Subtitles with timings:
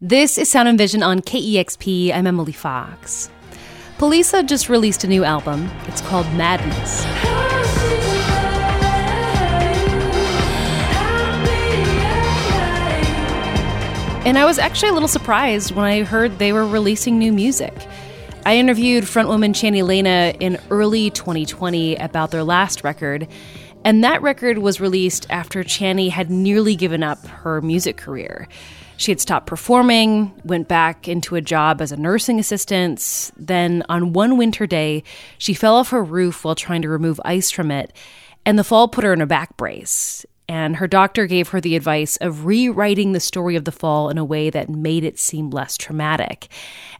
[0.00, 2.14] This is Sound and Vision on KEXP.
[2.14, 3.28] I'm Emily Fox.
[3.98, 5.68] Poliça just released a new album.
[5.88, 7.04] It's called Madness.
[14.24, 17.74] And I was actually a little surprised when I heard they were releasing new music.
[18.46, 23.26] I interviewed frontwoman Channy Leaneagh in early 2020 about their last record,
[23.84, 28.48] and that record was released after Channy had nearly given up her music career.
[28.98, 33.30] She had stopped performing, went back into a job as a nursing assistant.
[33.36, 35.04] Then, on one winter day,
[35.38, 37.92] she fell off her roof while trying to remove ice from it,
[38.44, 40.26] and the fall put her in a back brace.
[40.48, 44.18] And her doctor gave her the advice of rewriting the story of the fall in
[44.18, 46.48] a way that made it seem less traumatic.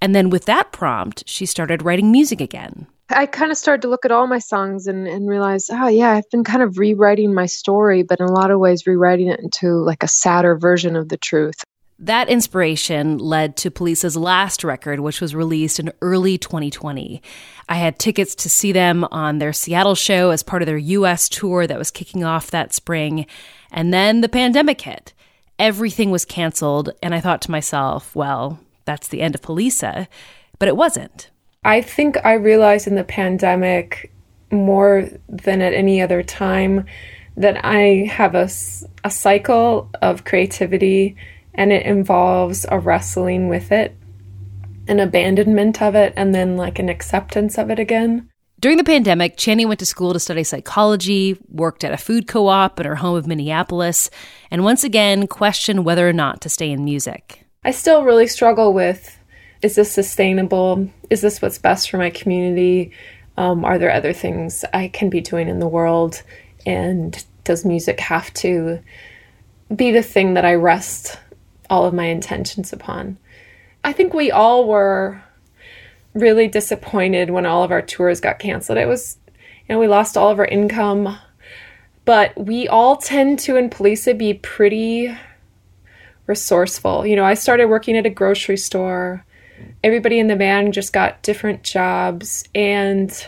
[0.00, 2.86] And then, with that prompt, she started writing music again.
[3.12, 6.10] I kind of started to look at all my songs and, and realize, oh, yeah,
[6.10, 9.40] I've been kind of rewriting my story, but in a lot of ways, rewriting it
[9.40, 11.64] into like a sadder version of the truth.
[11.98, 17.22] That inspiration led to Poliça's last record, which was released in early 2020.
[17.68, 21.28] I had tickets to see them on their Seattle show as part of their US
[21.28, 23.26] tour that was kicking off that spring.
[23.70, 25.12] And then the pandemic hit.
[25.60, 26.90] Everything was canceled.
[27.04, 30.08] And I thought to myself, well, that's the end of Poliça.
[30.58, 31.30] But it wasn't.
[31.64, 34.12] I think I realized in the pandemic
[34.50, 36.86] more than at any other time
[37.36, 38.50] that I have a,
[39.04, 41.16] a cycle of creativity
[41.54, 43.96] and it involves a wrestling with it,
[44.88, 48.28] an abandonment of it, and then like an acceptance of it again.
[48.58, 52.48] During the pandemic, Channy went to school to study psychology, worked at a food co
[52.48, 54.08] op in her home of Minneapolis,
[54.50, 57.44] and once again questioned whether or not to stay in music.
[57.64, 59.18] I still really struggle with
[59.62, 60.88] is this sustainable?
[61.10, 62.92] Is this what's best for my community?
[63.36, 66.22] Um, are there other things I can be doing in the world?
[66.66, 68.80] And does music have to
[69.74, 71.18] be the thing that I rest
[71.70, 73.16] all of my intentions upon.
[73.82, 75.22] I think we all were
[76.14, 78.78] really disappointed when all of our tours got canceled.
[78.78, 81.18] It was, you know, we lost all of our income,
[82.04, 85.16] but we all tend to in Poliça be pretty
[86.26, 87.06] resourceful.
[87.06, 89.24] You know, I started working at a grocery store.
[89.82, 93.26] Everybody in the band just got different jobs and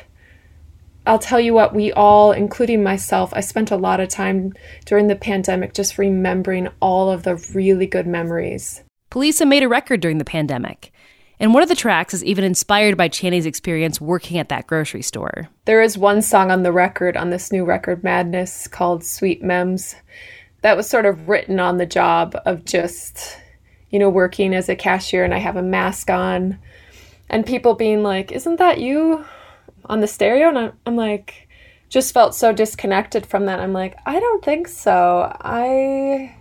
[1.06, 4.55] I'll tell you what, we all, including myself, I spent a lot of time
[4.87, 8.83] during the pandemic just remembering all of the really good memories.
[9.11, 10.93] Poliça made a record during the pandemic.
[11.39, 15.03] And one of the tracks is even inspired by Channy's experience working at that grocery
[15.03, 15.49] store.
[15.67, 19.97] There is one song on the record, on this new record, Madness, called Sweet Mems,
[20.62, 23.37] that was sort of written on the job of just,
[23.91, 26.59] you know, working as a cashier and I have a mask on
[27.31, 29.25] and people being like, Isn't that you?
[29.87, 30.49] on the stereo?
[30.49, 31.49] And I'm, I'm like
[31.89, 33.61] just felt so disconnected from that.
[33.61, 35.37] I'm like i don't think so.
[35.41, 36.34] I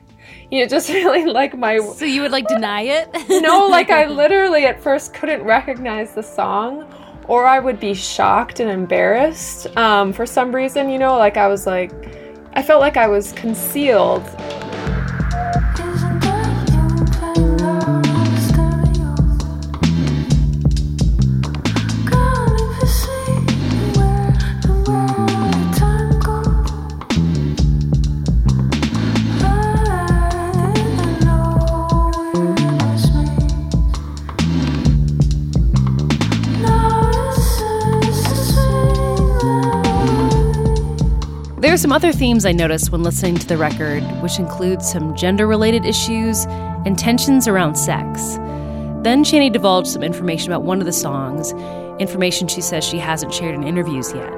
[0.50, 3.10] you know just really like my so you would like deny it?
[3.42, 6.88] No like i literally at first couldn't recognize the song
[7.28, 9.68] or i would be shocked and embarrassed.
[9.78, 11.92] Um, for some reason you know like i was like
[12.54, 14.24] i felt like i was concealed
[41.74, 45.16] There are some other themes I noticed when listening to the record, which include some
[45.16, 48.36] gender related issues and tensions around sex.
[49.02, 51.52] Then Channy divulged some information about one of the songs,
[52.00, 54.32] information she says she hasn't shared in interviews yet.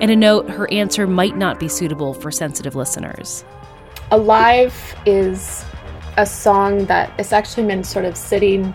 [0.00, 3.44] And a note her answer might not be suitable for sensitive listeners.
[4.10, 5.64] Alive is
[6.16, 8.74] a song that is actually been sort of sitting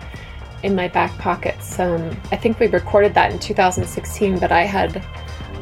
[0.63, 1.77] in my back pockets.
[1.77, 5.05] Um, I think we recorded that in 2016, but I had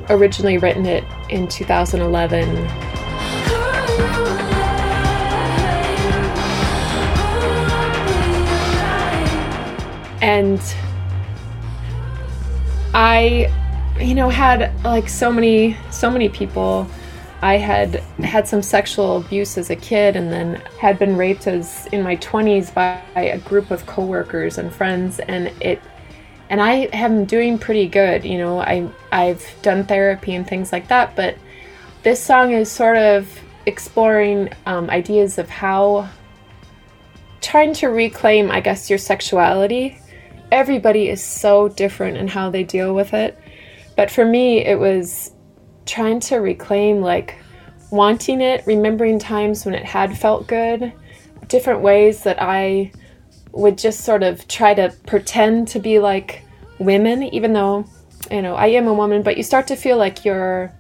[0.10, 2.44] originally written it in 2011.
[10.22, 10.60] And
[12.94, 13.54] I,
[14.00, 16.88] you know, had like so many, so many people.
[17.42, 21.86] I had had some sexual abuse as a kid and then had been raped as
[21.92, 25.80] in my 20s by a group of coworkers and friends and it
[26.50, 28.24] and I am doing pretty good.
[28.24, 31.38] You know, I I've done therapy and things like that, but
[32.04, 33.28] this song is sort of
[33.66, 36.10] exploring um, ideas of how
[37.42, 40.00] trying to reclaim, I guess, your sexuality.
[40.52, 43.38] Everybody is so different in how they deal with it,
[43.98, 45.32] but for me, it was
[45.86, 47.36] trying to reclaim like
[47.92, 50.94] wanting it, remembering times when it had felt good,
[51.48, 52.92] different ways that I
[53.52, 56.44] would just sort of try to pretend to be like
[56.80, 57.86] women, even though,
[58.32, 60.72] you know, I am a woman, but you start to feel like you're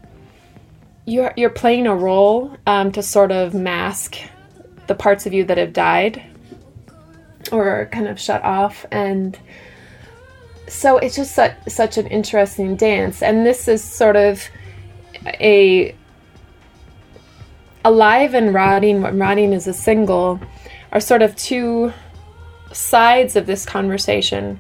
[1.06, 4.18] you're you're playing a role um, to sort of mask
[4.88, 6.24] the parts of you that have died
[7.52, 8.86] or kind of shut off.
[8.92, 9.38] And
[10.68, 13.22] so it's just such, such an interesting dance.
[13.22, 14.44] And this is sort of
[15.26, 15.96] a
[17.86, 20.40] alive and rotting rotting is a single
[20.92, 21.94] are sort of two
[22.74, 24.60] sides of this conversation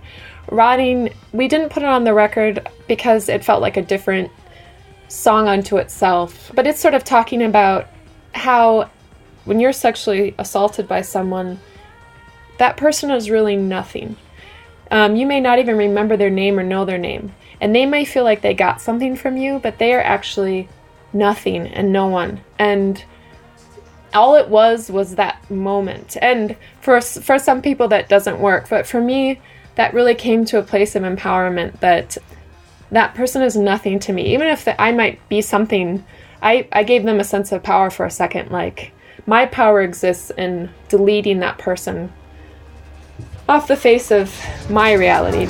[0.49, 4.31] rotting we didn't put it on the record because it felt like a different
[5.07, 7.87] song unto itself, but it's sort of talking about
[8.33, 8.89] how
[9.45, 11.59] when you're sexually assaulted by someone,
[12.57, 14.17] that person is really nothing.
[14.91, 18.05] Um, you may not even remember their name or know their name, and they may
[18.05, 20.67] feel like they got something from you, but they are actually
[21.13, 22.41] nothing and no one.
[22.59, 23.03] And
[24.13, 26.17] all it was was that moment.
[26.21, 29.39] And for for some people that doesn't work, but for me,
[29.75, 32.17] that really came to a place of empowerment that
[32.91, 34.33] that person is nothing to me.
[34.33, 36.03] Even if the, I might be something,
[36.41, 38.51] I, I gave them a sense of power for a second.
[38.51, 38.91] Like,
[39.25, 42.11] my power exists in deleting that person
[43.49, 44.33] off the face of
[44.69, 45.47] my reality.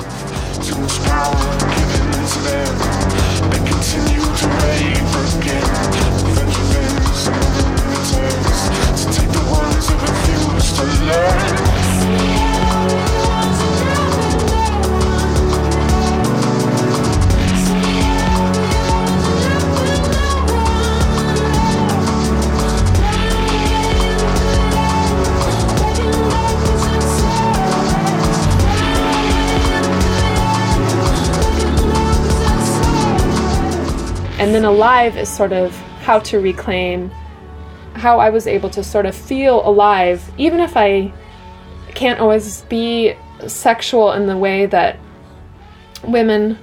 [34.48, 37.10] And then alive is sort of how to reclaim
[37.92, 41.12] how I was able to sort of feel alive, even if I
[41.88, 43.14] can't always be
[43.46, 44.98] sexual in the way that
[46.02, 46.58] women,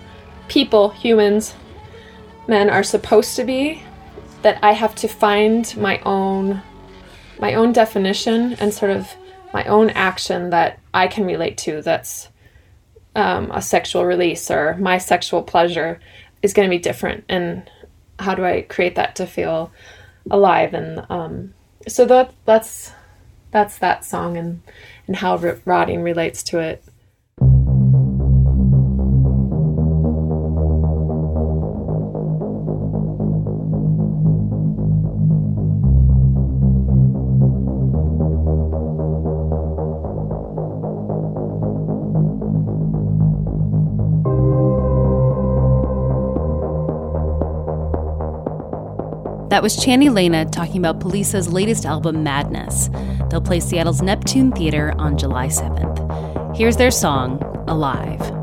[0.48, 1.54] people, humans,
[2.48, 3.84] men are supposed to be,
[4.42, 6.64] that I have to find my own
[7.40, 9.14] my own definition and sort of
[9.54, 12.30] my own action that I can relate to that's
[13.14, 16.00] um, a sexual release or my sexual pleasure
[16.42, 17.70] is going to be different and
[18.20, 19.72] how do I create that to feel
[20.32, 21.54] alive and um,
[21.88, 22.92] so that that's
[23.52, 24.62] that's that song and
[25.08, 26.84] and how rotting relates to it.
[49.56, 52.90] That was Channy Leaneagh talking about Poliça's latest album, Madness.
[53.30, 56.58] They'll play Seattle's Neptune Theater on July 7th.
[56.58, 58.35] Here's their song, Alive.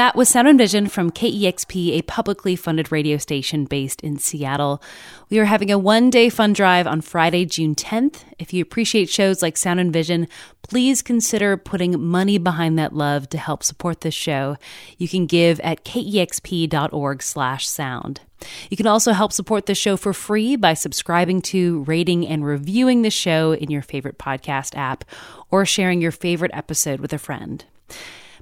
[0.00, 4.82] That was Sound and Vision from KEXP, a publicly funded radio station based in Seattle.
[5.28, 8.24] We are having a one day fund drive on Friday, June 10th.
[8.38, 10.26] If you appreciate shows like Sound and Vision,
[10.62, 14.56] please consider putting money behind that love to help support this show.
[14.96, 18.22] You can give at kexp.org slash sound.
[18.70, 23.02] You can also help support the show for free by subscribing to, rating, and reviewing
[23.02, 25.04] the show in your favorite podcast app
[25.50, 27.66] or sharing your favorite episode with a friend.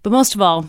[0.04, 0.68] But most of all,